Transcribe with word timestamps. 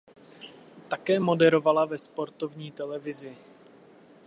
Také 0.87 1.19
moderovala 1.19 1.85
ve 1.85 1.97
sportovní 1.97 2.71
televizi. 2.71 3.37